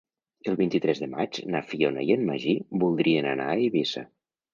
[0.51, 2.55] El vint-i-tres de maig na Fiona i en Magí
[2.85, 4.05] voldrien anar a Eivissa.